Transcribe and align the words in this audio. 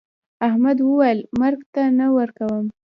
احمد 0.47 0.77
وويل: 0.81 1.19
مرگ 1.39 1.61
ته 1.73 1.83
نه 1.99 2.05
ورکوم. 2.17 2.65